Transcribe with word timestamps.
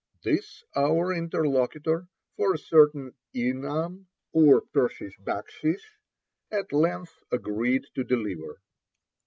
This 0.23 0.63
our 0.75 1.13
interlocutor, 1.13 2.07
for 2.35 2.55
a 2.55 2.57
certain 2.57 3.13
inam, 3.35 4.07
or 4.31 4.61
Persian 4.61 5.13
bakshish, 5.19 5.99
at 6.49 6.73
length 6.73 7.13
agreed 7.31 7.85
to 7.93 8.03
deliver. 8.03 8.59